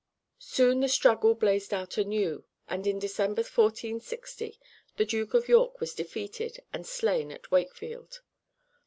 [0.39, 4.59] Soon the struggle blazed out anew, and in December, 1460,
[4.97, 8.21] the Duke of York was defeated and slain at Wakefield.